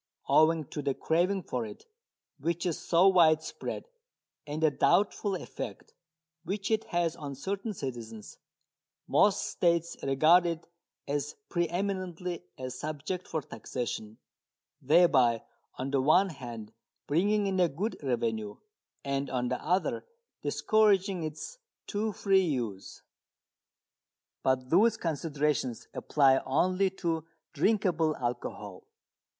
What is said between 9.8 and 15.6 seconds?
regard it as pre eminently a subject for taxation, thereby